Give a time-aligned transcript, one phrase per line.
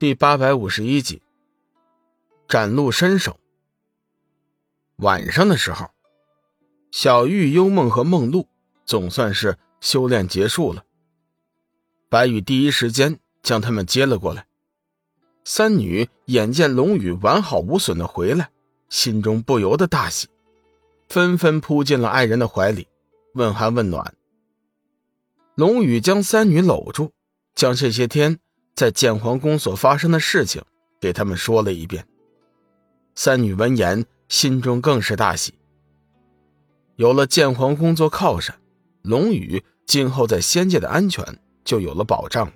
[0.00, 1.20] 第八百五十一集，
[2.46, 3.36] 展露身手。
[4.98, 5.90] 晚上的时候，
[6.92, 8.46] 小玉、幽梦和梦露
[8.86, 10.84] 总算是修炼结束了。
[12.08, 14.46] 白羽第一时间将他们接了过来。
[15.44, 18.52] 三女眼见龙宇完好无损的回来，
[18.88, 20.28] 心中不由得大喜，
[21.08, 22.86] 纷纷扑进了爱人的怀里，
[23.34, 24.14] 问寒问暖。
[25.56, 27.10] 龙宇将三女搂住，
[27.56, 28.38] 将这些天。
[28.78, 30.62] 在剑皇宫所发生的事情，
[31.00, 32.06] 给他们说了一遍。
[33.16, 35.52] 三女闻言，心中更是大喜。
[36.94, 38.56] 有了剑皇宫做靠山，
[39.02, 42.52] 龙宇今后在仙界的安全就有了保障。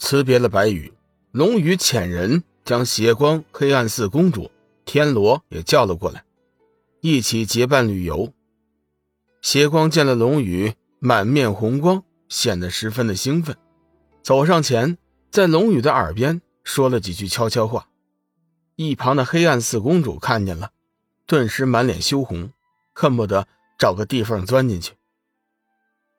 [0.00, 0.92] 辞别了白羽，
[1.30, 4.50] 龙宇遣人将邪光、黑暗寺公主、
[4.84, 6.24] 天罗也叫了过来，
[7.00, 8.32] 一起结伴旅游。
[9.42, 13.56] 邪光见了龙宇，满面红光，显得十分的兴奋。
[14.22, 14.98] 走上前，
[15.32, 17.88] 在龙宇的耳边说了几句悄悄话。
[18.76, 20.70] 一旁的黑暗四公主看见了，
[21.26, 22.52] 顿时满脸羞红，
[22.92, 24.94] 恨不得找个地缝钻进去。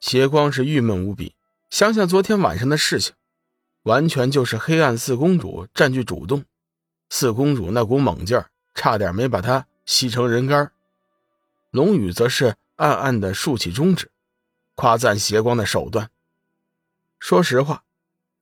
[0.01, 1.33] 邪光是郁闷无比，
[1.69, 3.15] 想想昨天晚上的事情，
[3.83, 6.43] 完全就是黑暗四公主占据主动，
[7.09, 10.73] 四公主那股猛劲儿，差点没把她吸成人干。
[11.71, 14.11] 龙宇则是暗暗的竖起中指，
[14.75, 16.11] 夸赞邪光的手段。
[17.17, 17.85] 说实话。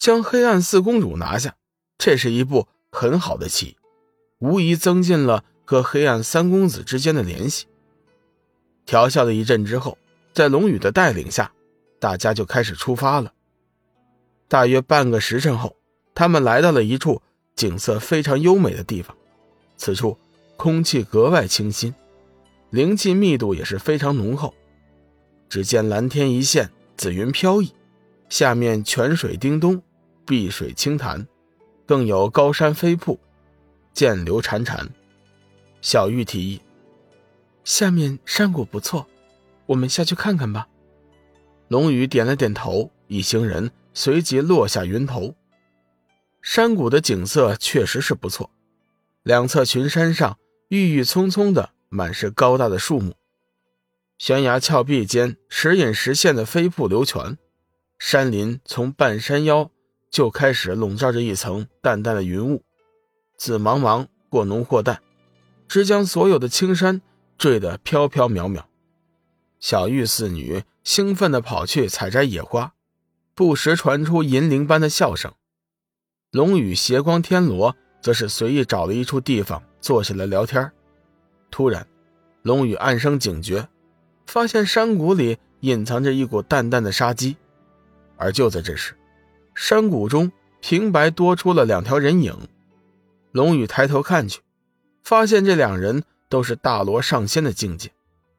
[0.01, 1.55] 将黑暗四公主拿下，
[1.99, 3.77] 这是一步很好的棋，
[4.39, 7.67] 无疑增进了和黑暗三公子之间的联系。
[8.83, 9.99] 调笑了一阵之后，
[10.33, 11.51] 在龙宇的带领下，
[11.99, 13.31] 大家就开始出发了。
[14.47, 15.75] 大约半个时辰后，
[16.15, 17.21] 他们来到了一处
[17.55, 19.15] 景色非常优美的地方。
[19.77, 20.17] 此处
[20.57, 21.93] 空气格外清新，
[22.71, 24.51] 灵气密度也是非常浓厚。
[25.47, 27.71] 只见蓝天一线，紫云飘逸，
[28.29, 29.79] 下面泉水叮咚。
[30.31, 31.27] 碧水清潭，
[31.85, 33.19] 更有高山飞瀑，
[33.93, 34.87] 涧流潺潺。
[35.81, 36.61] 小玉提议
[37.65, 39.05] ：“下面山谷不错，
[39.65, 40.69] 我们下去看看吧。”
[41.67, 45.35] 龙宇点了点头，一行人随即落下云头。
[46.41, 48.49] 山谷的景色确实是不错，
[49.23, 50.39] 两侧群山上
[50.69, 53.15] 郁郁葱葱的，满是高大的树木。
[54.17, 57.37] 悬崖峭壁间时隐时现的飞瀑流泉，
[57.99, 59.69] 山林从半山腰。
[60.11, 62.61] 就开始笼罩着一层淡淡的云雾，
[63.37, 65.01] 紫茫茫，或浓或淡，
[65.67, 67.01] 只将所有的青山
[67.37, 68.63] 坠得飘飘渺渺。
[69.59, 72.73] 小玉四女兴奋地跑去采摘野花，
[73.33, 75.33] 不时传出银铃般的笑声。
[76.31, 80.71] 龙宇、斜光、天罗则是随意找了一处地方坐下来聊天。
[81.49, 81.87] 突然，
[82.41, 83.67] 龙宇暗生警觉，
[84.25, 87.37] 发现山谷里隐藏着一股淡淡的杀机。
[88.17, 88.95] 而就在这时，
[89.53, 92.35] 山谷中平白多出了两条人影，
[93.31, 94.41] 龙宇抬头看去，
[95.03, 97.91] 发现这两人都是大罗上仙的境界，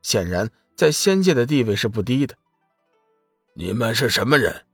[0.02, 2.36] 显然在仙界的地位是不低的。
[3.54, 4.64] 你们是什么人？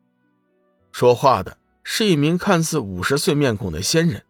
[0.93, 4.25] 说话的是一名看似五十岁面孔的仙人，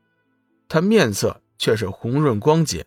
[0.68, 2.86] 他面色却是红润光洁，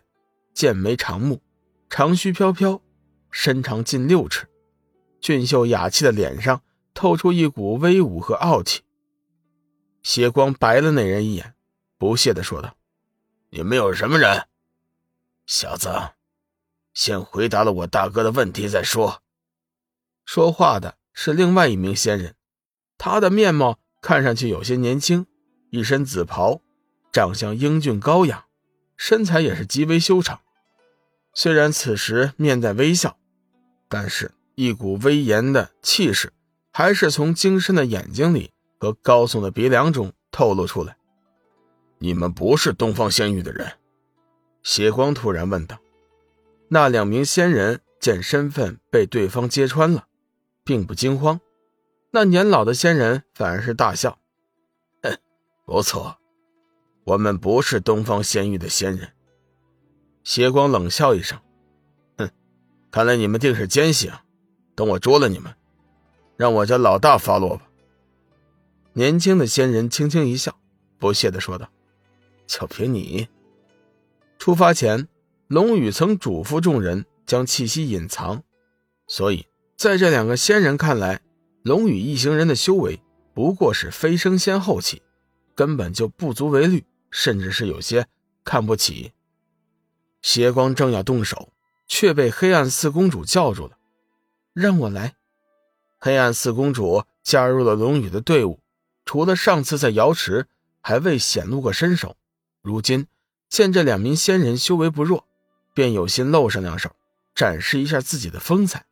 [0.52, 1.40] 剑眉长目，
[1.88, 2.80] 长须飘飘，
[3.30, 4.46] 身长近六尺，
[5.20, 6.62] 俊秀雅气的脸上
[6.94, 8.82] 透出一股威武和傲气。
[10.02, 11.54] 邪光白了那人一眼，
[11.96, 12.76] 不屑地说道
[13.50, 14.46] ：“你们有什么人？
[15.46, 15.90] 小子，
[16.92, 19.22] 先回答了我大哥的问题再说。”
[20.24, 22.34] 说话的是另外一名仙人，
[22.98, 25.26] 他的面貌看上去有些年轻，
[25.70, 26.60] 一身紫袍，
[27.12, 28.46] 长相英俊高雅，
[28.96, 30.40] 身材也是极为修长。
[31.34, 33.16] 虽然此时面带微笑，
[33.88, 36.32] 但是一股威严的气势
[36.72, 38.52] 还是从精深的眼睛里。
[38.82, 40.96] 和高耸的鼻梁中透露出来。
[41.98, 43.74] 你们不是东方仙域的人？
[44.64, 45.78] 邪光突然问道。
[46.66, 50.08] 那两名仙人见身份被对方揭穿了，
[50.64, 51.40] 并不惊慌。
[52.10, 54.18] 那年老的仙人反而是大笑
[55.04, 55.16] ：“哼，
[55.64, 56.16] 不错，
[57.04, 59.12] 我们不是东方仙域的仙人。”
[60.24, 61.38] 邪光冷笑一声
[62.18, 62.28] ：“哼，
[62.90, 64.24] 看来你们定是奸细啊！
[64.74, 65.54] 等我捉了你们，
[66.36, 67.68] 让我家老大发落吧。”
[68.94, 70.58] 年轻的仙人轻轻一笑，
[70.98, 71.70] 不屑地说道
[72.46, 73.28] ：“就凭你？”
[74.38, 75.08] 出发前，
[75.46, 78.42] 龙宇曾嘱咐众人将气息隐藏，
[79.06, 79.46] 所以
[79.76, 81.22] 在这两个仙人看来，
[81.62, 83.00] 龙宇一行人的修为
[83.32, 85.00] 不过是飞升仙后期，
[85.54, 88.06] 根本就不足为虑，甚至是有些
[88.44, 89.12] 看不起。
[90.20, 91.52] 邪光正要动手，
[91.86, 93.78] 却被黑暗四公主叫住了
[94.52, 95.14] ：“让我来。”
[95.98, 98.61] 黑暗四公主加入了龙宇的队伍。
[99.04, 100.46] 除了上次在瑶池
[100.80, 102.16] 还未显露过身手，
[102.62, 103.06] 如今
[103.48, 105.26] 见这两名仙人修为不弱，
[105.74, 106.94] 便有心露上两手，
[107.34, 108.86] 展示一下自己的风采。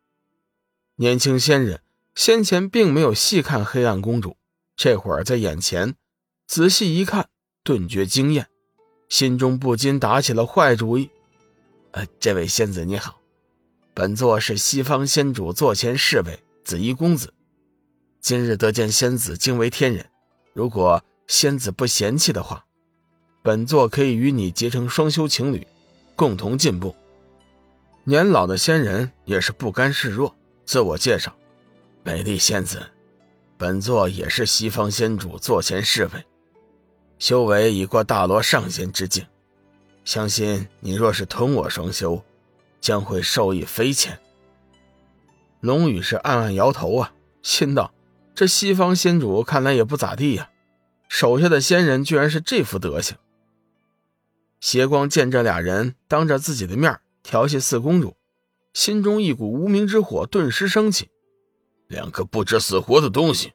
[0.95, 1.81] 年轻仙人
[2.13, 4.37] 先前并没有细看黑暗公主，
[4.75, 5.95] 这会儿在眼前
[6.45, 7.29] 仔细一看，
[7.63, 8.47] 顿觉惊艳，
[9.09, 11.09] 心中不禁打起了坏主意。
[11.91, 13.19] 呃，这位仙子你好，
[13.93, 17.33] 本座是西方仙主座前侍卫紫衣公子，
[18.21, 20.05] 今日得见仙子，惊为天人。
[20.53, 22.63] 如果仙子不嫌弃的话，
[23.41, 25.65] 本座可以与你结成双修情侣，
[26.15, 26.95] 共同进步。
[28.03, 30.35] 年老的仙人也是不甘示弱，
[30.65, 31.35] 自我介绍
[32.05, 32.85] ：“美丽仙子，
[33.57, 36.23] 本座也是西方仙主座前侍卫，
[37.17, 39.25] 修为已过大罗上仙之境，
[40.05, 42.23] 相信你若是同我双修，
[42.79, 44.19] 将会受益匪浅。”
[45.59, 47.91] 龙宇是暗暗摇头啊，心道
[48.33, 50.49] ：“这西方仙主看来也不咋地呀。”
[51.07, 53.17] 手下的仙人居然是这副德行。
[54.61, 58.15] 邪光见这俩人当着自己的面调戏四公主，
[58.73, 61.09] 心中一股无名之火顿时升起。
[61.87, 63.51] 两个不知死活的东西！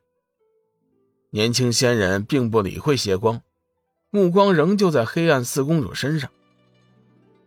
[1.30, 3.40] 年轻仙人并不理会邪光，
[4.10, 6.30] 目光仍旧在黑暗四公主身上。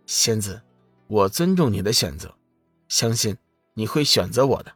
[0.08, 0.64] 仙子，
[1.06, 2.34] 我尊重你的选择，
[2.88, 3.38] 相信
[3.76, 4.74] 你会选择我的。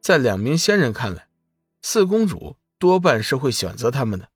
[0.00, 1.26] 在两名仙人看来，
[1.82, 2.56] 四公主。
[2.78, 4.26] 多半是会选择他们的，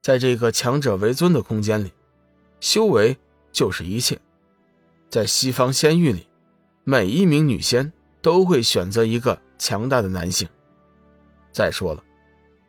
[0.00, 1.92] 在这个强者为尊的空间里，
[2.58, 3.18] 修为
[3.52, 4.18] 就是一切。
[5.10, 6.26] 在西方仙域里，
[6.84, 7.92] 每一名女仙
[8.22, 10.48] 都会选择一个强大的男性。
[11.52, 12.02] 再说了，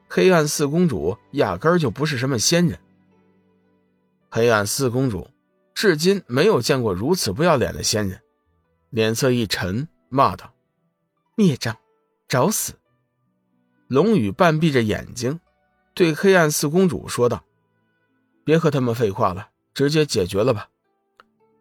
[0.09, 2.77] 黑暗四公主压根儿就不是什么仙人。
[4.29, 5.29] 黑暗四公主
[5.73, 8.21] 至今没有见过如此不要脸的仙人，
[8.89, 10.53] 脸色一沉，骂道
[11.35, 11.77] ：“孽障，
[12.27, 12.73] 找死！”
[13.87, 15.39] 龙宇半闭着眼睛，
[15.93, 17.45] 对黑暗四公主说道
[18.43, 20.69] ：“别和他们废话了，直接解决了吧。”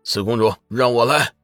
[0.02, 1.34] 四公主，让我来。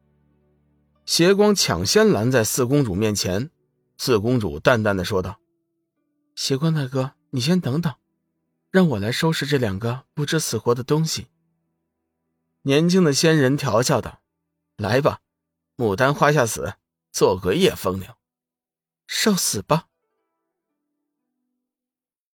[1.04, 3.50] 邪光抢先拦在四公主面前。
[3.98, 5.38] 四公主淡淡的说道
[6.34, 7.94] ：“邪光大哥，你先等等，
[8.70, 11.28] 让我来收拾这两个不知死活的东西。”
[12.62, 14.20] 年轻的仙人调笑道
[14.76, 15.20] ：“来吧，
[15.76, 16.74] 牡丹花下死，
[17.12, 18.16] 做鬼也风流，
[19.06, 19.86] 受死吧。”